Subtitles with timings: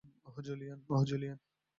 [0.89, 1.01] ওহ,
[1.09, 1.37] Julian.